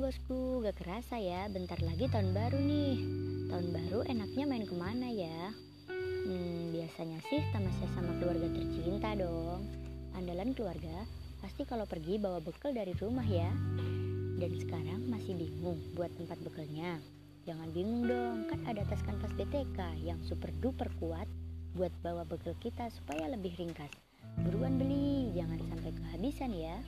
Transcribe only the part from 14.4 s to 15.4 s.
Dan sekarang masih